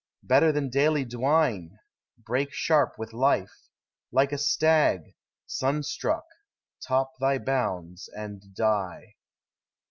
[0.23, 1.77] Better than daily dwine,
[2.17, 3.67] break sharp with life;
[4.11, 5.13] Like a stag,
[5.45, 6.25] sunstruck,
[6.81, 9.17] top thy bounds and die.